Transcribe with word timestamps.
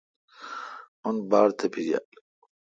اون 1.05 1.15
باڑ 1.29 1.47
تپیجال۔ 1.59 2.05